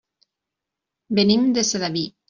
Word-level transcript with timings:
Venim 1.21 1.47
de 1.59 1.69
Sedaví. 1.73 2.09